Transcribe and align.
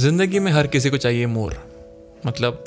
ज़िंदगी 0.00 0.38
में 0.38 0.52
हर 0.52 0.66
किसी 0.66 0.90
को 0.90 0.96
चाहिए 0.96 1.26
मोर। 1.26 1.54
मतलब 2.26 2.64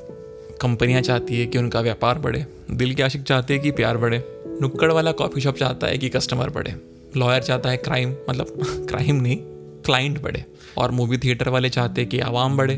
कंपनियाँ 0.61 1.01
चाहती 1.01 1.39
है 1.39 1.45
कि 1.45 1.57
उनका 1.57 1.81
व्यापार 1.81 2.19
बढ़े, 2.19 2.45
दिल 2.71 2.93
के 2.95 3.03
आशिक 3.03 3.21
चाहते 3.23 3.53
हैं 3.53 3.63
कि 3.63 3.71
प्यार 3.71 3.97
बढ़े, 3.97 4.23
नुक्कड़ 4.61 4.91
वाला 4.91 5.11
कॉफ़ी 5.11 5.41
शॉप 5.41 5.55
चाहता 5.55 5.87
है 5.87 5.97
कि 5.97 6.09
कस्टमर 6.09 6.49
बढ़े, 6.49 6.75
लॉयर 7.17 7.43
चाहता 7.43 7.69
है 7.69 7.77
क्राइम 7.77 8.15
मतलब 8.29 8.53
क्राइम 8.89 9.15
नहीं, 9.15 9.37
क्लाइंट 9.85 10.21
बढ़े, 10.21 10.45
और 10.77 10.91
मूवी 10.91 11.17
थिएटर 11.17 11.49
वाले 11.49 11.69
चाहते 11.69 12.01
हैं 12.01 12.09
कि 12.09 12.19
आवाम 12.19 12.57
बढ़े। 12.57 12.73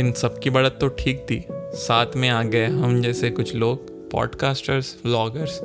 इन 0.00 0.12
सब 0.12 0.38
की 0.38 0.50
बढ़त 0.50 0.78
तो 0.80 0.88
ठीक 0.88 1.26
थी, 1.30 1.44
साथ 1.74 2.16
में 2.16 2.28
आ 2.28 2.42
गए 2.42 2.66
हम 2.66 3.02
जैसे 3.02 3.30
कुछ 3.30 3.54
लोग, 3.54 4.10
पॉडकास्टर्स, 4.10 4.96
व्लॉगर्स 5.06 5.60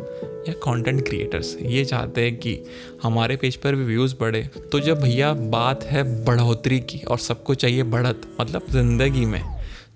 या 0.48 0.54
कंटेंट 0.54 1.06
क्रिएटर्स 1.08 1.56
ये 1.62 1.86
चाहते 1.86 2.22
हैं 2.22 2.36
कि 2.38 2.58
हमारे 3.04 3.36
पेज 3.36 3.56
पर 3.56 3.76
भी 3.76 3.84
व्यूज़ 3.86 4.16
बढ़े। 4.20 4.42
तो 4.72 4.80
जब 4.80 5.02
भैया 5.02 5.34
बात 5.34 5.84
है 5.84 6.04
बढ़ोतरी 6.26 6.80
की 6.80 7.00
और 7.00 7.20
सबको 7.20 7.56
चाहिए 7.56 7.84
बढ़त 7.84 8.22
मतलब 8.42 8.66
ज़िंदगी 8.70 9.26
में 9.26 9.42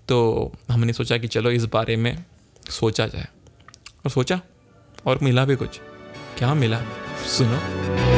तो 0.07 0.52
हमने 0.71 0.94
सोचा 0.94 1.18
कि 1.18 1.27
चलो 1.27 1.52
इस 1.52 1.66
बारे 1.66 1.95
में 1.95 2.26
सोचा 2.70 3.07
जाए। 3.07 3.27
और 4.05 4.12
सोचा 4.12 4.40
और 5.05 5.20
मिला 5.23 5.45
भी 5.45 5.55
कुछ। 5.55 5.80
क्या 6.38 6.54
मिला? 6.54 6.82
सुनो। 7.27 8.16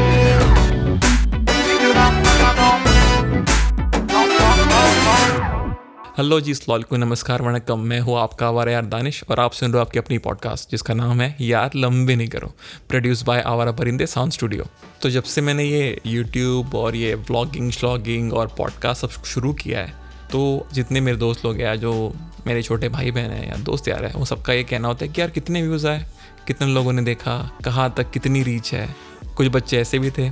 हेलो 6.19 6.39
जी 6.39 6.53
को 6.69 6.97
नमस्कार 6.97 7.41
वणकम 7.41 7.79
मैं 7.79 7.99
हूँ 7.99 8.17
आपका 8.19 8.47
आवारा 8.47 8.71
यार 8.71 8.85
दानिश 8.85 9.23
और 9.29 9.39
आप 9.39 9.51
सुन 9.51 9.71
रहे 9.71 9.79
हो 9.79 9.85
आपकी 9.85 9.99
अपनी 9.99 10.17
पॉडकास्ट 10.17 10.71
जिसका 10.71 10.93
नाम 10.93 11.21
है 11.21 11.35
यार 11.41 11.71
लंबे 11.75 12.15
नहीं 12.15 12.27
करो। 12.27 12.47
प्रोड्यूस 12.89 13.23
बाय 13.23 13.41
आवारा 13.41 13.71
परिंदे 13.71 14.07
साउंड 14.07 14.31
स्टूडियो 14.31 14.65
तो 15.01 15.09
जब 15.09 15.23
से 15.23 15.41
मैंने 15.41 15.63
ये 15.63 16.01
यूट्यूब 16.05 16.75
और 16.75 16.95
ये 16.95 17.15
व्लॉगिंग 17.15 17.71
श्लॉगिंग 17.71 18.33
और 18.33 18.47
पॉडकास्ट 18.47 19.01
सब 19.01 19.23
शुरू 19.23 19.53
किया 19.53 19.79
है 19.79 19.93
तो 20.31 20.67
जितने 20.73 21.01
मेरे 21.01 21.17
दोस्त 21.17 21.45
लोग 21.45 21.57
हैं 21.57 21.79
जो 21.79 22.13
मेरे 22.47 22.63
छोटे 22.63 22.89
भाई 22.89 23.11
बहन 23.11 23.31
हैं 23.31 23.49
या 23.49 23.55
दोस्त 23.55 23.87
यार 23.87 24.05
हैं 24.05 24.13
वो 24.13 24.25
सबका 24.25 24.53
ये 24.53 24.63
कहना 24.63 24.87
होता 24.87 25.05
है 25.05 25.11
कि 25.11 25.21
यार 25.21 25.29
कितने 25.29 25.61
व्यूज़ 25.61 25.87
आए, 25.87 26.05
कितने 26.47 26.67
लोगों 26.67 26.93
ने 26.93 27.01
देखा, 27.01 27.51
कहाँ 27.65 27.93
तक 27.97 28.11
कितनी 28.11 28.43
रीच 28.43 28.73
है। 28.73 28.95
कुछ 29.37 29.47
बच्चे 29.47 29.79
ऐसे 29.79 29.99
भी 29.99 30.11
थे 30.11 30.31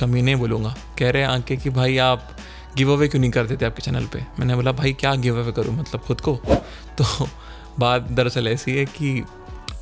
कमी 0.00 0.22
नहीं 0.22 0.36
बोलूँगा, 0.36 0.76
कह 0.98 1.10
रहे 1.10 1.22
हैं 1.22 1.28
आके 1.28 1.56
कि 1.56 1.70
भाई 1.70 1.96
आप 1.98 2.36
गिव 2.76 2.92
अवे 2.92 3.08
क्यों 3.08 3.20
नहीं 3.20 3.30
कर 3.30 3.46
देते 3.46 3.64
आपके 3.64 3.82
चैनल 3.82 4.06
पे? 4.06 4.24
मैंने 4.38 4.54
बोला, 4.54 4.72
भाई, 4.72 4.92
क्या 4.92 5.14
गिव 5.14 5.38
अवे 5.38 5.52
करूँ? 5.52 5.76
मतलब 5.76 6.00
खुद 6.00 6.20
को? 6.20 6.36
तो 6.98 7.28
बात 7.78 8.02
दरअसल 8.02 8.48
ऐसी 8.48 8.76
है 8.76 8.84
कि 8.84 9.24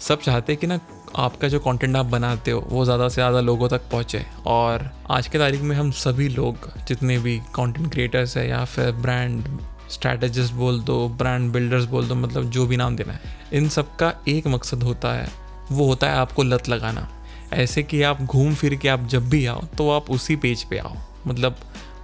सब 0.00 0.20
चाहते 0.20 0.52
हैं 0.52 0.60
कि 0.60 0.66
ना 0.66 0.80
आपका 1.16 1.48
जो 1.48 1.60
कंटेंट 1.60 1.96
आप 1.96 2.06
बनाते 2.06 2.50
हो, 2.50 2.60
वो 2.68 2.84
ज़्यादा 2.84 3.08
से 3.08 3.14
ज़्यादा 3.14 3.40
लोगों 3.40 3.68
तक 3.68 3.80
पहुँचे। 3.92 4.24
और 4.46 4.90
आज 5.10 5.28
के 5.28 5.38
तारीख 5.38 5.60
में 5.60 5.76
हम 5.76 5.90
सभी 5.90 6.28
लोग, 6.28 6.68
जितने 6.88 7.18
भी 7.18 7.38
कंटेंट 7.54 7.90
क्रिएटर्स 7.92 8.36
है 8.36 8.48
या 8.48 8.64
फिर 8.64 8.92
ब्रांड 8.92 9.44
स्ट्रैटेजिस्ट 9.90 10.52
बोल 10.52 10.80
दो 10.80 11.08
ब्रांड 11.08 11.52
बिल्डर्स 11.52 11.84
बोल 11.84 12.08
दो 12.08 12.14
मतलब 12.14 12.50
जो 12.50 12.66
भी 12.66 12.76
नाम 12.76 12.96
देना 12.96 13.12
है, 13.12 13.20
इन 13.52 13.68
सब 13.68 13.96
का 13.96 14.12
एक 14.28 14.46
मकसद 14.46 14.82
होता 14.82 15.12
है, 15.12 15.28
वो 15.72 15.86
होता 15.86 16.10
है 16.10 16.16
आपको 16.16 16.42
लत 16.42 16.68
लगाना। 16.68 17.08
ऐसे 17.52 17.82
कि 17.82 18.02
आप 18.02 18.22
घूम 18.22 18.54
फिर 18.54 18.74
के 18.74 18.88
आप 18.88 19.06
जब 19.06 19.28
भी 19.28 19.46
आओ 19.46 19.62
तो 19.78 19.90
आप 19.90 20.10
उसी 20.10 20.36
पेज 20.36 20.64
पे 20.64 20.78
आओ। 20.78 20.96
मतलब 21.26 21.56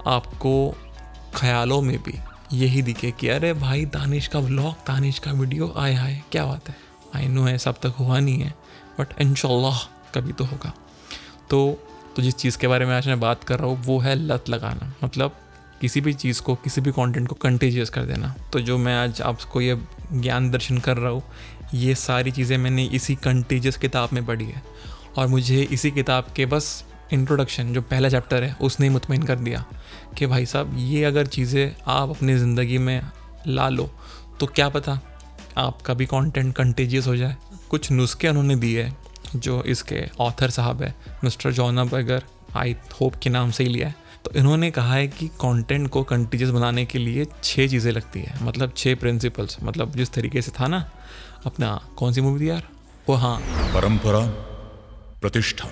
आपको 0.07 0.75
ख्यालों 1.35 1.83
में 1.83 1.99
भी 2.03 2.15
यही 2.53 2.83
दिखे 2.83 3.11
कि 3.11 3.29
अरे 3.29 3.53
भाई 3.53 3.85
दानिश 3.85 4.27
का 4.27 4.39
व्लॉग 4.39 4.73
दानिश 4.73 5.19
का 5.19 5.33
वीडियो 5.33 5.73
आए 5.77 5.95
आए 5.95 6.23
क्या 6.33 6.47
बात 6.47 6.69
है? 6.69 6.77
आई 7.17 7.29
नो 7.29 7.45
है, 7.45 7.59
सब 7.59 7.75
तक 7.75 7.95
हुआ 7.99 8.21
नहीं 8.21 8.41
है 8.41 8.55
बट 9.01 9.21
इन 9.21 9.35
कभी 10.15 10.33
तो 10.33 10.45
होगा। 10.45 10.73
तो 11.51 11.79
तो 12.17 12.23
जिस 12.23 12.35
चीज़ 12.35 12.59
के 12.59 12.69
बारे 12.69 12.87
में 12.87 12.95
आज 12.95 13.07
मैं 13.09 13.21
बात 13.21 13.45
कर 13.45 13.59
रहा 13.59 13.69
हूँ, 13.69 13.85
वो 13.85 13.99
है 13.99 14.15
लत 14.15 14.49
लगाना। 14.49 14.95
मतलब 15.05 15.37
किसी 15.81 16.01
भी 16.01 16.13
चीज़ 16.13 16.43
को, 16.43 16.55
किसी 16.55 16.81
भी 16.81 16.91
कंटेंट 16.91 17.29
को 17.29 17.35
कंटेजियस 17.35 17.91
कर 17.91 18.03
देना। 18.03 18.35
तो 18.53 18.61
जो 18.61 18.79
मैं 18.79 18.97
आज 18.97 19.23
आपको 19.23 19.61
ये 19.61 19.79
ज्ञान 20.13 20.51
दर्शन 20.51 20.79
कर 20.79 20.97
रहा 20.97 21.11
हूँ, 21.11 21.23
ये 21.75 21.95
सारी 21.95 22.31
चीज़ें 22.31 22.59
मैंने 22.59 22.85
इसी 22.85 23.15
कंटेजियस 23.15 23.77
किताब 23.77 24.09
में 24.13 24.27
पढ़ी 24.27 24.45
है। 24.45 24.63
और 25.19 25.27
मुझे 25.27 25.63
इसी 25.63 25.91
किताब 25.91 26.27
के 26.37 26.47
बस 26.47 26.85
इंट्रोडक्शन 27.13 27.73
जो 27.75 27.83
पहला 27.83 28.09
चैप्टर 28.09 28.43
है, 28.43 28.57
उसने 28.61 28.87
ही 28.87 28.93
मुतमिन 28.93 29.23
कर 29.23 29.37
दिया 29.37 29.65
कि 30.19 30.27
भाई 30.27 30.47
साहब, 30.47 30.75
ये 30.77 31.05
अगर 31.05 31.27
चीज़ें 31.27 31.75
आप 31.87 32.11
अपनी 32.11 32.37
ज़िंदगी 32.37 32.79
में 32.79 33.01
ला 33.47 33.69
लो 33.69 33.91
तो 34.41 34.47
क्या 34.47 34.69
पता 34.69 34.99
आपका 35.57 35.95
भी 35.95 36.07
कंटेंट 36.07 36.55
कंटेजियस 36.55 37.07
हो 37.07 37.17
जाए। 37.17 37.37
कुछ 37.71 37.91
नुस्खे 37.93 38.29
उन्होंने 38.29 38.57
दिए 38.57 38.91
जो 39.37 39.63
इसके 39.63 40.05
ऑथर 40.21 40.51
साहब 40.51 40.83
है, 40.83 40.95
मिस्टर 41.25 41.53
जॉना 41.53 41.85
बगर 41.85 42.23
आई 42.57 42.77
होप 43.01 43.15
के 43.15 43.31
नाम 43.31 43.51
से 43.51 43.65
ही 43.65 43.71
लिया 43.71 43.89
है। 43.89 44.03
तो 44.25 44.31
इन्होंने 44.37 44.71
कहा 44.71 44.95
है 44.95 45.07
कि 45.09 45.29
कंटेंट 45.41 45.89
को 45.89 46.03
कंटिजियस 46.03 46.51
बनाने 46.51 46.85
के 46.85 46.99
लिए 46.99 47.27
छः 47.45 47.69
चीज़ें 47.69 47.91
लगती 47.93 48.21
है 48.21 48.45
मतलब 48.45 48.73
छः 48.77 48.95
प्रिंसिपल्स 48.97 49.57
मतलब 49.63 49.97
जिस 49.97 50.13
तरीके 50.13 50.43
से 50.43 50.53
था 50.61 50.69
ना, 50.69 50.85
अपना 51.47 51.81
कौन 51.97 52.13
सी 52.13 52.21
मूवी 52.21 52.41
थी 52.41 52.49
यार? 52.51 52.69
वो 53.09 53.15
हाँ। 53.15 53.39
परंपरा, 53.75 54.27
प्रतिष्ठा। 55.21 55.69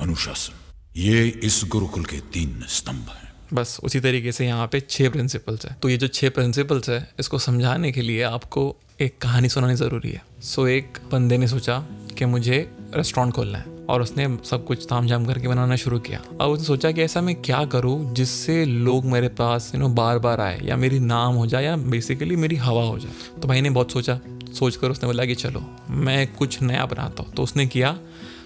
अनुशासन। 0.00 0.52
ये 0.96 1.26
इस 1.28 1.62
गुरुकुल 1.68 2.04
के 2.04 2.16
तीन 2.16 2.64
स्तंभ 2.68 3.10
हैं। 3.10 3.32
बस 3.54 3.78
उसी 3.84 4.00
तरीके 4.00 4.32
से 4.32 4.46
यहाँ 4.46 4.66
पे 4.66 4.80
छह 4.80 5.08
प्रिंसिपल्स 5.10 5.66
है। 5.66 5.76
तो 5.82 5.88
ये 5.88 5.96
जो 5.96 6.08
छह 6.08 6.28
प्रिंसिपल्स 6.28 6.88
है, 6.88 7.14
इसको 7.20 7.38
समझाने 7.38 7.92
के 7.92 8.02
लिए 8.02 8.22
आपको 8.22 8.76
एक 9.00 9.18
कहानी 9.18 9.48
सुनानी 9.48 9.74
ज़रूरी 9.74 10.10
है। 10.10 10.22
सो 10.42 10.66
एक 10.66 10.98
बंदे 11.12 11.38
ने 11.38 11.48
सोचा 11.48 11.78
कि 12.18 12.24
मुझे 12.24 12.58
रेस्टोरेंट 12.94 13.34
खोलना 13.34 13.58
है 13.58 13.64
और 13.88 14.02
उसने 14.02 14.38
सब 14.44 14.64
कुछ 14.66 14.86
ताम 14.90 15.06
झाम 15.06 15.26
करके 15.26 15.48
बनाना 15.48 15.76
शुरू 15.76 15.98
किया। 15.98 16.20
और 16.40 16.50
उसने 16.50 16.64
सोचा 16.64 16.90
कि 16.92 17.02
ऐसा 17.02 17.20
मैं 17.20 17.34
क्या 17.42 17.64
करूँ 17.64 18.14
जिससे 18.14 18.64
लोग 18.64 19.04
मेरे 19.04 19.28
पास 19.28 19.70
यू 19.74 19.80
नो 19.80 19.88
बार 19.88 20.18
बार 20.18 20.40
आए 20.40 20.60
या 20.64 20.76
मेरी 20.76 21.00
नाम 21.00 21.34
हो 21.34 21.46
जाए 21.46 21.64
या 21.64 21.76
बेसिकली 21.76 22.36
मेरी 22.36 22.56
हवा 22.56 22.82
हो 22.82 22.98
जाए। 22.98 23.40
तो 23.40 23.48
भाई 23.48 23.60
ने 23.60 23.70
बहुत 23.70 23.92
सोचा। 23.92 24.20
सोच 24.58 24.76
कर 24.76 24.90
उसने 24.90 25.06
बोला 25.06 25.24
कि 25.24 25.34
चलो, 25.34 25.62
मैं 25.90 26.34
कुछ 26.34 26.62
नया 26.62 26.86
बनाता 26.86 27.22
हूँ। 27.22 27.32
तो 27.32 27.42
उसने 27.42 27.66
किया 27.66 27.98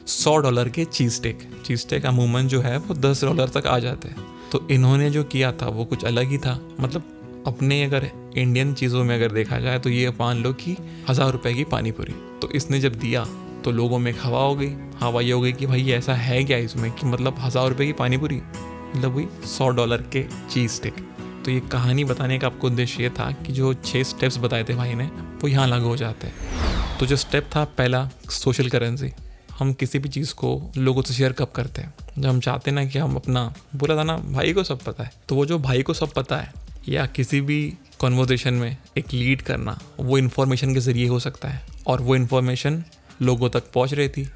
सौ 0.09 0.37
डॉलर 0.37 0.69
के 0.69 0.85
चीज़ 0.87 1.13
स्टेक 1.13 1.39
चीज़ 1.67 1.81
स्टेक 1.81 2.07
अमूमन 2.07 2.49
जो 2.49 2.61
है, 2.61 2.77
वो 2.79 2.95
दस 2.97 3.25
डॉलर 3.25 3.49
तक 3.51 3.67
आ 3.67 3.79
जाते 3.79 4.09
हैं। 4.09 4.27
तो 4.53 4.67
इन्होंने 4.71 5.11
जो 5.11 5.23
किया 5.25 5.53
था, 5.53 5.69
वो 5.69 5.85
कुछ 5.85 6.05
अलग 6.05 6.31
ही 6.31 6.39
था। 6.39 6.61
मतलब 6.81 7.45
अपने 7.47 7.83
अगर 7.85 8.11
इंडियन 8.37 8.73
चीज़ों 8.75 9.03
में 9.05 9.15
अगर 9.15 9.33
देखा 9.33 9.59
जाए 9.61 9.79
तो 9.79 9.91
ये 9.91 10.11
मान 10.11 10.43
लो 10.43 10.53
कि 10.55 10.77
हज़ार 11.09 11.31
रुपये 11.33 11.53
की 11.55 11.65
पानी 11.67 11.91
पूरी 11.93 12.15
तो 12.43 12.51
इसने 12.51 12.81
जब 12.81 12.95
दिया 12.95 13.25
तो 13.65 13.71
लोगों 13.73 13.99
में 13.99 14.13
हवा 14.15 14.41
हो 14.41 14.55
गई। 14.55 14.73
हवा 15.01 15.21
ये 15.21 15.33
हो 15.33 15.41
गई 15.41 15.53
कि 15.53 15.67
भाई 15.67 15.91
ऐसा 15.93 16.15
है 16.15 16.43
क्या 16.45 16.59
इसमें 16.59 16.91
कि 16.91 17.07
मतलब 17.07 17.39
हज़ार 17.39 17.69
रुपये 17.69 17.87
की 17.87 17.93
पानी 17.95 18.17
पूरी 18.17 18.37
मतलब 18.37 19.15
वही 19.15 19.27
सौ 19.49 19.69
डॉलर 19.71 20.03
के 20.13 20.23
चीज़ 20.51 20.73
स्टिक 20.73 20.97
तो 21.45 21.51
ये 21.51 21.61
कहानी 21.73 22.05
बताने 22.05 22.39
का 22.39 22.47
आपको 22.47 22.67
उद्देश्य 22.67 23.03
ये 23.03 23.11
था 23.11 23.31
कि 23.37 23.53
जो 23.53 23.75
छः 23.77 24.03
स्टेप्स 24.05 24.39
बताए 24.39 24.65
थे 24.65 24.75
भाई 24.75 24.95
ने, 24.95 25.05
वो 25.05 25.49
यहाँ 25.49 25.67
लागू 25.69 25.89
हो 25.89 25.97
जाते 25.97 26.27
हैं। 26.27 26.99
तो 26.99 27.07
जो 27.07 27.17
स्टेप 27.17 27.49
था, 27.57 27.65
पहला 27.67 28.09
सोशल 28.33 28.69
करेंसी 28.69 29.13
हम 29.59 29.73
किसी 29.73 29.99
भी 29.99 30.09
चीज़ 30.09 30.35
को 30.35 30.51
लोगों 30.77 31.03
से 31.03 31.15
शेयर 31.15 31.33
कब 31.33 31.51
करते 31.51 31.83
हैं? 31.83 31.95
जब 32.19 32.29
हम 32.29 32.41
चाहते 32.41 32.71
ना 32.71 32.85
कि 32.85 32.99
हम 32.99 33.15
अपना 33.17 33.53
बोला 33.77 33.97
था 33.97 34.03
ना, 34.03 34.17
भाई 34.17 34.53
को 34.53 34.65
सब 34.65 34.83
पता 34.83 35.05
है 35.05 35.13
तो 35.29 35.35
वो 35.35 35.47
जो 35.47 35.59
भाई 35.59 35.83
को 35.83 35.95
सब 35.95 36.13
पता 36.13 36.37
है, 36.37 36.53
या 36.89 37.07
किसी 37.07 37.41
भी 37.41 37.59
कॉन्वर्जेशन 37.99 38.55
में 38.55 38.77
एक 38.99 39.13
लीड 39.13 39.43
करना, 39.43 39.79
वो 40.01 40.19
इन्फॉर्मेशन 40.19 40.75
के 40.75 40.81
ज़रिए 40.81 41.07
हो 41.09 41.19
सकता 41.21 41.49
है। 41.49 41.63
और 41.87 42.01
वो 42.03 42.17
इन्फॉर्मेशन 42.17 42.83
लोगों 43.23 43.49
तक 43.51 43.71
पहुँच 43.75 43.93
रही 43.95 44.09
थी, 44.09 44.29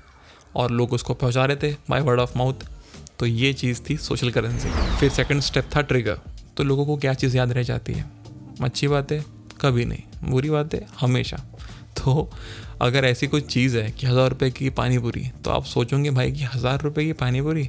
और 0.57 0.71
लोग 0.71 0.93
उसको 0.93 1.15
पहुँचा 1.15 1.45
रहे 1.45 1.57
थे 1.57 1.73
बाय 1.91 2.01
वर्ड 2.01 2.21
ऑफ़ 2.21 2.39
माउथ 2.39 2.67
तो 3.19 3.27
ये 3.27 3.53
चीज़ 3.53 3.81
थी 3.91 3.97
सोशल 3.97 4.31
करेंसी 4.31 4.69
फिर 4.99 5.11
सेकंड 5.11 5.41
स्टेप 5.41 5.69
था 5.77 5.81
ट्रिगर 5.83 6.19
तो 6.57 6.65
लोगों 6.65 6.87
को 6.87 6.97
क्या 6.97 7.15
चीज़ 7.15 7.37
याद 7.37 7.53
रह 7.53 7.63
जाती 7.63 7.93
है? 7.93 8.05
अच्छी 8.63 8.89
बात 8.89 9.13
है, 9.13 9.25
कभी 9.61 9.85
नहीं। 9.85 10.31
बुरी 10.31 10.51
बात 10.51 10.75
है, 10.75 10.87
हमेशा। 11.01 11.45
तो 11.99 12.31
अगर 12.83 13.05
ऐसी 13.05 13.27
कोई 13.27 13.41
चीज़ 13.41 13.77
है 13.79 13.91
कि 13.91 14.07
हज़ार 14.07 14.29
रुपये 14.31 14.51
की 14.51 14.71
पानी 14.71 14.99
पूरी 14.99 15.25
तो 15.45 15.51
आप 15.51 15.65
सोचोगे 15.65 16.11
भाई 16.11 16.33
कि 16.33 16.45
हज़ार 16.45 16.81
रुपये 16.81 17.05
की 17.05 17.13
पानी 17.15 17.43
पूरी 17.43 17.69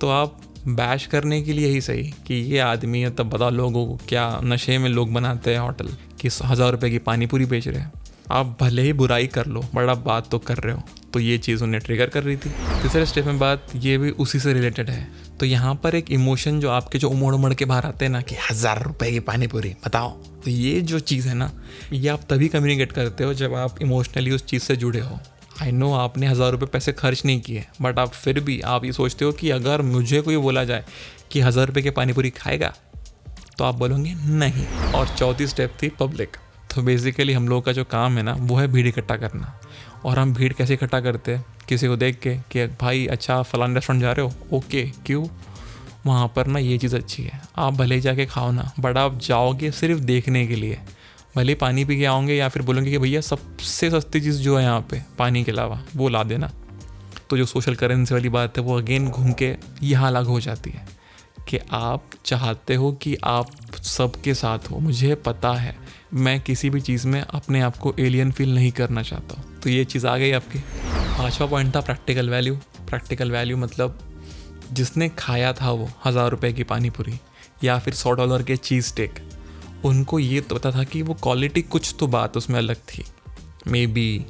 तो 0.00 0.08
आप 0.10 0.40
बैश 0.68 1.06
करने 1.06 1.40
के 1.42 1.52
लिए 1.52 1.68
ही 1.68 1.80
सही 1.80 2.02
कि 2.26 2.34
ये 2.34 2.58
आदमी 2.60 3.00
है, 3.00 3.10
तब 3.10 3.30
बता 3.30 3.48
लोगों 3.50 3.86
को 3.86 3.98
क्या 4.08 4.40
नशे 4.44 4.78
में 4.78 4.88
लोग 4.88 5.12
बनाते 5.12 5.52
हैं 5.52 5.60
होटल 5.60 5.88
कि 6.20 6.28
हज़ार 6.44 6.72
रुपये 6.72 6.90
की 6.90 6.98
पानी 7.00 7.26
पूरी 7.26 7.44
बेच 7.46 7.68
रहे 7.68 7.80
हैं। 7.80 7.92
आप 8.30 8.56
भले 8.60 8.82
ही 8.82 8.92
बुराई 8.92 9.26
कर 9.26 9.46
लो, 9.46 9.64
बड़ा 9.74 9.94
बात 9.96 10.30
तो 10.30 10.38
कर 10.38 10.56
रहे 10.56 10.74
हो। 10.74 10.82
तो 11.12 11.20
ये 11.20 11.36
चीज़ 11.38 11.62
उन्हें 11.64 11.80
ट्रिगर 11.82 12.08
कर 12.08 12.22
रही 12.22 12.36
थी। 12.36 12.50
तीसरे 12.82 13.04
स्टेप 13.06 13.26
में 13.26 13.38
बात 13.38 13.66
ये 13.76 13.96
भी 13.98 14.10
उसी 14.12 14.38
से 14.40 14.52
रिलेटेड 14.52 14.90
है। 14.90 15.06
तो 15.40 15.46
यहाँ 15.46 15.74
पर 15.74 15.94
एक 15.94 16.10
इमोशन 16.12 16.60
जो 16.60 16.70
आपके 16.70 16.98
जो 16.98 17.08
उमड़ 17.10 17.34
उमड़ 17.34 17.52
के 17.54 17.64
बाहर 17.64 17.86
आते 17.86 18.04
हैं 18.04 18.12
ना 18.12 18.20
कि 18.20 18.34
हज़ार 18.50 18.82
रुपए 18.82 19.10
की 19.12 19.20
पानी 19.22 19.46
पूरी 19.46 19.74
बताओ। 19.84 20.10
तो 20.44 20.50
ये 20.50 20.80
जो 20.82 20.98
चीज़ 21.00 21.28
है 21.28 21.34
ना, 21.34 21.50
ये 21.92 22.08
आप 22.08 22.20
तभी 22.30 22.48
कम्युनिकेट 22.48 22.92
करते 22.92 23.24
हो 23.24 23.34
जब 23.34 23.54
आप 23.56 23.82
इमोशनली 23.82 24.30
उस 24.30 24.44
चीज़ 24.46 24.62
से 24.62 24.76
जुड़े 24.76 25.00
हो। 25.00 25.18
आई 25.62 25.72
नो 25.72 25.92
आपने 25.94 26.26
हज़ार 26.26 26.50
रुपये 26.52 26.68
पैसे 26.72 26.92
खर्च 26.92 27.24
नहीं 27.24 27.40
किए 27.40 27.64
बट 27.82 27.98
आप 27.98 28.12
फिर 28.14 28.40
भी 28.40 28.60
आप 28.66 28.84
ये 28.84 28.92
सोचते 28.92 29.24
हो 29.24 29.32
कि 29.32 29.50
अगर 29.50 29.82
मुझे 29.84 30.20
कोई 30.20 30.36
बोला 30.38 30.64
जाए 30.64 30.84
कि 31.32 31.40
हज़ार 31.40 31.66
रुपये 31.66 31.82
की 31.82 31.90
पानी 31.92 32.12
पूरी 32.12 32.30
खाएगा 32.32 32.72
तो 33.58 33.64
आप 33.64 33.74
बोलोगे 33.74 34.14
नहीं। 34.28 34.66
और 34.94 35.08
चौथी 35.08 35.46
स्टेप 35.46 35.72
थी 35.82 35.88
पब्लिक 36.00 36.36
तो 36.74 36.82
बेसिकली 36.82 37.32
हम 37.32 37.48
लोगों 37.48 37.62
का 37.62 37.72
जो 37.72 37.84
काम 37.86 38.16
है 38.18 38.22
ना, 38.22 38.32
वो 38.32 38.56
है 38.56 38.66
भीड़ 38.68 38.86
इकट्ठा 38.86 39.16
करना। 39.16 39.58
और 40.04 40.18
हम 40.18 40.34
भीड़ 40.34 40.52
कैसे 40.52 40.74
इकट्ठा 40.74 41.00
करते 41.00 41.34
हैं? 41.34 41.44
किसी 41.68 41.86
को 41.86 41.96
देख 41.96 42.18
के 42.18 42.36
कि 42.36 42.66
भाई 42.66 43.06
अच्छा 43.06 43.42
फलान 43.42 43.74
रेस्टोरेंट 43.74 44.02
जा 44.02 44.12
रहे 44.12 44.26
हो? 44.26 44.56
ओके 44.56 44.82
क्यों? 45.06 45.26
वहाँ 46.06 46.32
पर 46.36 46.46
ना 46.46 46.58
ये 46.58 46.78
चीज़ 46.78 46.96
अच्छी 46.96 47.22
है। 47.22 47.42
आप 47.56 47.74
भले 47.74 47.94
ही 47.94 48.00
जाके 48.00 48.26
खाओ 48.26 48.50
ना 48.50 48.72
बट 48.80 48.96
आप 48.96 49.18
जाओगे 49.18 49.70
सिर्फ़ 49.70 50.00
देखने 50.00 50.46
के 50.46 50.56
लिए। 50.56 50.78
भले 51.36 51.54
पानी 51.54 51.84
पी 51.84 51.98
के 51.98 52.04
आओगे 52.04 52.34
या 52.34 52.48
फिर 52.48 52.62
बोलोगे 52.62 52.90
कि 52.90 52.98
भैया, 52.98 53.20
सबसे 53.20 53.90
सस्ती 53.90 54.20
चीज़ 54.20 54.40
जो 54.40 54.56
है 54.56 54.64
यहाँ 54.64 54.86
पे, 54.90 55.02
पानी 55.18 55.44
के 55.44 55.52
अलावा, 55.52 55.82
वो 55.96 56.08
ला 56.08 56.22
देना। 56.22 56.52
तो 57.30 57.36
जो 57.36 57.46
सोशल 57.46 57.74
करेंसी 57.74 58.14
वाली 58.14 58.28
बात 58.28 58.58
है, 58.58 58.64
वो 58.64 58.78
अगेन 58.78 59.08
घूम 59.08 59.32
के 59.32 59.56
यहाँ 59.82 60.08
अलग 60.08 60.26
हो 60.26 60.40
जाती 60.40 60.70
है। 60.70 60.98
कि 61.48 61.58
आप 61.72 62.04
चाहते 62.24 62.74
हो 62.74 62.92
कि 62.92 63.16
आप 63.24 63.46
सबके 63.82 64.34
साथ 64.34 64.58
हो, 64.70 64.78
मुझे 64.78 65.14
पता 65.14 65.52
है। 65.52 65.76
मैं 66.14 66.40
किसी 66.40 66.70
भी 66.70 66.80
चीज़ 66.80 67.06
में 67.06 67.20
अपने 67.20 67.60
आप 67.60 67.76
को 67.76 67.94
एलियन 67.98 68.30
फील 68.32 68.54
नहीं 68.54 68.70
करना 68.72 69.02
चाहता। 69.02 69.42
तो 69.62 69.70
ये 69.70 69.84
चीज़ 69.84 70.06
आ 70.06 70.16
गई 70.16 70.30
आपकी। 70.32 70.58
पाँचवा 71.18 71.46
पॉइंट 71.46 71.74
था 71.76 71.80
प्रैक्टिकल 71.80 72.30
वैल्यू 72.30 72.54
प्रैक्टिकल 72.88 73.30
वैल्यू 73.30 73.56
मतलब 73.56 73.98
जिसने 74.72 75.08
खाया 75.08 75.52
था 75.52 75.70
वो 75.70 75.88
हज़ार 76.04 76.30
रुपये 76.30 76.52
की 76.52 76.64
पानी 76.64 76.90
पूरी 76.90 77.18
या 77.64 77.78
फिर 77.78 77.94
सौ 77.94 78.10
डॉलर 78.10 78.42
के 78.42 78.56
चीज़ 78.56 78.86
स्टेक 78.86 79.18
उनको 79.84 80.18
ये 80.18 80.40
तो 80.40 80.54
पता 80.54 80.70
था 80.70 80.84
कि 80.84 81.02
वो 81.02 81.14
क्वालिटी 81.14 81.62
कुछ 81.62 81.94
तो 82.00 82.06
बात 82.06 82.36
उसमें 82.36 82.58
अलग 82.58 82.76
थी। 82.88 83.04
मे 83.66 83.86
बी 83.86 84.24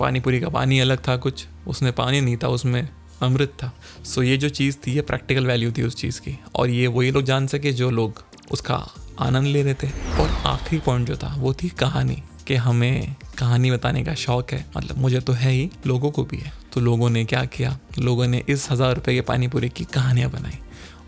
पानी 0.00 0.20
पूरी 0.20 0.40
का 0.40 0.48
पानी 0.48 0.78
अलग 0.80 0.98
था 1.08 1.16
कुछ, 1.16 1.46
उसमें 1.66 1.92
पानी 1.92 2.20
नहीं 2.20 2.36
था, 2.36 2.48
उसमें 2.48 2.88
अमृत 3.22 3.52
था। 3.62 3.72
सो 4.04 4.22
ये 4.22 4.36
जो 4.36 4.48
चीज़ 4.48 4.76
थी, 4.76 4.92
ये 4.92 5.02
प्रैक्टिकल 5.02 5.46
वैल्यू 5.46 5.72
थी 5.72 5.82
उस 5.82 5.96
चीज़ 5.96 6.20
की। 6.20 6.38
और 6.56 6.70
ये 6.70 6.86
वही 6.86 7.10
लोग 7.10 7.22
जान 7.22 7.46
सके 7.46 7.72
जो 7.72 7.90
लोग 7.90 8.22
उसका 8.50 8.76
आनंद 9.18 9.46
ले 9.46 9.62
रहे 9.62 9.74
थे। 9.74 9.88
और 10.20 10.28
आखिरी 10.46 10.80
पॉइंट 10.80 11.08
जो 11.08 11.16
था, 11.16 11.34
वो 11.38 11.52
थी 11.54 11.68
कहानी, 11.70 12.22
कि 12.46 12.54
हमें 12.54 13.14
कहानी 13.38 13.70
बताने 13.70 14.02
का 14.04 14.14
शौक 14.14 14.52
है। 14.52 14.64
मतलब 14.76 14.98
मुझे 14.98 15.20
तो 15.20 15.32
है 15.32 15.50
ही, 15.50 15.70
लोगों 15.86 16.10
को 16.10 16.24
भी 16.24 16.36
है। 16.36 16.52
तो 16.72 16.80
लोगों 16.80 17.10
ने 17.10 17.24
क्या 17.24 17.44
किया? 17.46 17.78
लोगों 17.98 18.26
ने 18.26 18.42
इस 18.48 18.70
हज़ार 18.70 18.94
रुपये 18.94 19.14
के 19.14 19.20
पानी 19.20 19.48
पूरी 19.48 19.68
की 19.68 19.84
कहानियाँ 19.84 20.30
बनाई 20.30 20.58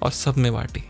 और 0.02 0.10
सब 0.10 0.36
में 0.36 0.52
बांटी। 0.52 0.82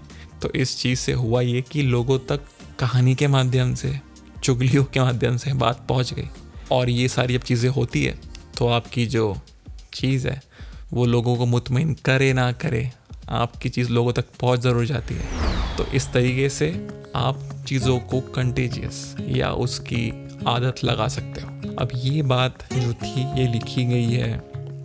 तो 0.42 0.50
इस 0.52 0.76
चीज़ 0.78 0.98
से 0.98 1.12
हुआ 1.12 1.40
ये 1.40 1.62
कि 1.62 1.82
लोगों 1.82 2.18
तक 2.18 2.40
कहानी 2.78 3.14
के 3.14 3.26
माध्यम 3.28 3.74
से, 3.74 3.98
चुगलियों 4.42 4.84
के 4.84 5.00
माध्यम 5.00 5.36
से 5.36 5.52
बात 5.54 5.86
पहुँच 5.88 6.12
गई। 6.14 6.28
और 6.72 6.90
ये 6.90 7.08
सारी 7.08 7.34
जब 7.34 7.42
चीज़ें 7.42 7.70
होती 7.70 8.04
है 8.04 8.18
तो 8.58 8.68
आपकी 8.68 9.06
जो 9.06 9.36
चीज़ 9.94 10.26
है, 10.28 10.40
वो 10.92 11.04
लोगों 11.04 11.36
को 11.36 11.46
मुतमिन 11.46 11.94
करे 12.04 12.32
ना 12.32 12.50
करे, 12.52 12.90
आपकी 13.28 13.68
चीज़ 13.68 13.90
लोगों 13.90 14.12
तक 14.12 14.24
पहुँच 14.40 14.60
ज़रूर 14.60 14.84
जाती 14.86 15.14
है। 15.14 15.76
तो 15.76 15.86
इस 15.86 16.08
तरीके 16.12 16.48
से 16.48 16.68
आप 17.16 17.38
चीज़ों 17.66 17.98
को 18.00 18.20
कंटेजियस 18.20 19.16
या 19.28 19.50
उसकी 19.50 20.10
आदत 20.46 20.84
लगा 20.84 21.08
सकते 21.08 21.40
हो। 21.40 21.74
अब 21.78 21.90
ये 21.94 22.22
बात 22.22 22.64
जो 22.72 22.92
थी, 22.94 23.22
ये 23.40 23.46
लिखी 23.52 23.84
गई 23.84 24.04
है 24.04 24.42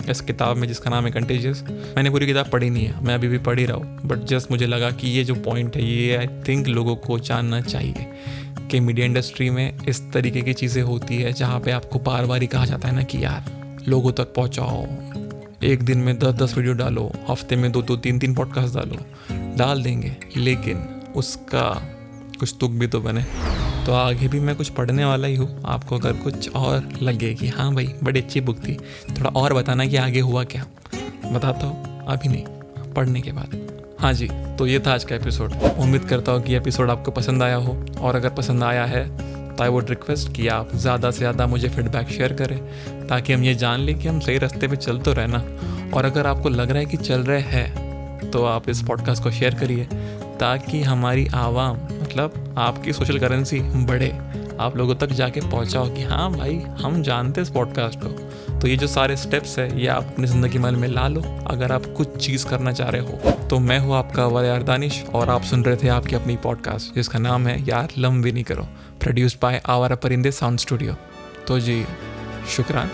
इस 0.10 0.22
किताब 0.22 0.57
में 0.57 0.68
जिसका 0.68 0.89
नाम 0.89 1.06
है 1.06 1.12
कंटेजियस 1.12 1.63
मैंने 1.98 2.10
पूरी 2.10 2.25
किताब 2.25 2.50
पढ़ी 2.50 2.69
नहीं 2.69 2.86
है, 2.86 3.04
मैं 3.04 3.16
अभी 3.16 3.28
भी 3.28 3.38
पढ़ 3.38 3.60
ही 3.60 3.66
रहा 3.66 3.78
हूँ 3.78 4.07
बट 4.07 4.24
जस्ट 4.25 4.51
मुझे 4.51 4.68
लगा 4.68 4.92
कि 4.92 5.07
ये 5.07 5.24
जो 5.24 5.36
पॉइंट 5.36 5.75
है, 5.75 5.83
ये 5.83 6.16
आई 6.16 6.28
थिंक 6.48 6.68
लोगों 6.68 6.95
को 6.95 7.19
जानना 7.19 7.62
चाहिए 7.62 8.07
कि 8.72 8.80
मीडिया 8.80 9.06
इंडस्ट्री 9.06 9.50
में 9.50 9.86
इस 9.88 10.01
तरीके 10.12 10.42
की 10.42 10.54
चीज़ें 10.54 10.81
होती 10.84 11.18
है, 11.18 11.34
जहाँ 11.34 11.60
पे 11.60 11.72
आपको 11.72 12.00
बार 12.00 12.25
बार 12.25 12.42
ही 12.42 12.48
कहा 12.48 12.66
जाता 12.66 12.88
है 12.88 12.95
ना 12.95 13.04
कि 13.04 13.24
यार, 13.24 13.45
लोगों 13.88 14.12
तक 14.12 14.34
पहुँचाओ, 14.34 14.86
एक 15.63 15.84
दिन 15.84 15.98
में 15.98 16.18
दस 16.19 16.34
दस 16.34 16.57
वीडियो 16.57 16.74
डालो, 16.74 17.12
हफ़्ते 17.30 17.56
में 17.56 17.72
दो 17.72 17.81
दो 17.81 17.95
तीन 17.98 18.19
तीन 18.19 18.34
पॉडकास्ट 18.34 18.75
डालो, 18.75 19.06
डाल 19.57 19.84
देंगे, 19.84 20.16
लेकिन 20.38 20.88
उसका 21.16 21.69
कुछ 22.42 22.56
तुक 22.60 22.72
भी 22.72 22.88
तो 22.88 23.00
बने। 23.02 23.24
तो 23.86 23.94
आगे 23.94 24.28
भी 24.28 24.40
मैं 24.40 24.56
कुछ 24.56 24.70
पढ़ने 24.72 25.06
वाला 25.06 25.28
ही 25.28 25.36
हूँ। 25.36 25.62
आपको 25.68 25.98
अगर 25.98 26.14
कुछ 26.14 26.50
और 26.52 26.90
लगे 27.02 27.34
कि 27.34 27.48
हाँ 27.50 27.74
भाई, 27.76 27.86
बड़ी 28.04 28.22
अच्छी 28.22 28.42
बुक 28.42 28.58
थी। 28.60 28.78
थोड़ा 29.12 29.30
और 29.32 29.54
बताना 29.54 29.86
कि 29.86 29.98
आगे 29.98 30.20
हुआ 30.22 30.44
क्या। 30.46 30.66
बताता 31.26 31.68
हूँ। 31.68 32.06
अभी 32.08 32.30
नहीं, 32.30 32.94
पढ़ने 32.94 33.22
के 33.22 33.32
बाद। 33.32 33.60
हाँ 34.00 34.14
जी 34.14 34.28
तो 34.58 34.66
ये 34.68 34.80
था 34.80 34.94
आज 34.94 35.04
का 35.04 35.16
एपिसोड। 35.16 35.54
उम्मीद 35.80 36.06
करता 36.06 36.32
हूँ 36.32 36.42
कि 36.44 36.56
एपिसोड 36.56 36.90
आपको 36.90 37.12
पसंद 37.12 37.44
आया 37.44 37.56
हो। 37.58 37.78
और 38.00 38.16
अगर 38.16 38.30
पसंद 38.32 38.64
आया 38.64 38.86
है 38.86 39.06
तो 39.52 39.64
आई 39.64 39.70
वुड 39.70 39.90
रिक्वेस्ट 39.90 40.32
कि 40.34 40.48
आप 40.48 40.76
ज़्यादा 40.76 41.12
से 41.12 41.18
ज़्यादा 41.18 41.48
मुझे 41.48 41.70
फीडबैक 41.70 42.10
शेयर 42.10 42.34
करें, 42.34 42.58
ताकि 43.08 43.34
हम 43.34 43.44
ये 43.44 43.54
जान 43.56 43.80
लें 43.80 43.98
कि 44.00 44.08
हम 44.08 44.20
सही 44.20 44.38
रास्ते 44.38 44.68
पे 44.68 44.76
चल 44.78 45.00
तो 45.00 45.14
रहना 45.14 45.44
और 45.94 46.06
अगर 46.06 46.28
आपको 46.28 46.50
लग 46.50 46.70
रहा 46.70 46.80
है 46.80 46.86
कि 46.86 46.98
चल 46.98 47.24
रहे 47.24 47.42
हैं 47.42 48.30
तो 48.32 48.44
आप 48.46 48.70
इस 48.70 48.82
पॉडकास्ट 48.82 49.24
को 49.24 49.32
शेयर 49.32 49.56
करिए, 49.56 49.86
ताकि 50.40 50.82
हमारी 50.84 51.28
आवाम 51.36 51.78
मतलब 52.12 52.56
आपकी 52.60 52.94
सोशल 52.94 53.19
करेंसी 53.19 53.60
बढ़े। 53.86 54.10
आप 54.60 54.75
लोगों 54.78 54.96
तक 54.96 55.12
जाके 55.12 55.42
पहुंचाओ 55.42 55.94
कि 55.94 56.04
हाँ 56.04 56.31
भाई, 56.31 56.56
हम 56.81 57.02
जानते 57.04 57.42
हैं 57.42 57.48
इस 57.48 57.54
पॉडकास्ट 57.54 58.00
को। 58.00 58.60
तो 58.60 58.68
ये 58.68 58.75
जो 58.78 58.88
सारे 58.88 59.16
स्टेप्स 59.18 59.58
है, 59.60 59.80
ये 59.81 59.88
आप 59.88 60.04
अपनी 60.04 60.28
ज़िंदगी 60.28 60.60
मन 60.60 60.75
में 60.75 60.88
ला 60.88 61.08
लो। 61.08 61.22
अगर 61.48 61.72
आप 61.72 61.86
कुछ 61.98 62.18
चीज़ 62.18 62.46
करना 62.48 62.72
चाह 62.72 62.90
रहे 62.90 63.02
हो 63.02 63.31
तो 63.50 63.60
मैं 63.60 63.80
हूँ 63.80 63.96
आपका 63.96 64.25
वयार 64.28 64.63
दानिश 64.63 65.04
और 65.13 65.30
आप 65.30 65.44
सुन 65.44 65.63
रहे 65.63 65.75
थे 65.75 65.88
आपकी 65.90 66.16
अपनी 66.16 66.36
पॉडकास्ट 66.44 66.96
जिसका 66.96 67.19
नाम 67.19 67.48
है 67.48 67.60
यार 67.68 67.94
लम 67.98 68.22
भी 68.22 68.31
नहीं 68.31 68.44
करो। 68.44 68.68
Produced 69.02 69.38
by 69.42 69.62
our 69.68 69.96
Parinde 69.98 70.31
sound 70.34 70.60
studio 70.60 70.96
तो 71.48 71.60
जी, 71.60 71.84
शुक्रान। 72.50 72.92